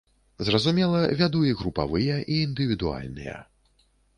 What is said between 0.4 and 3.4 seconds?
Зразумела, вяду і групавыя, і індывідуальныя.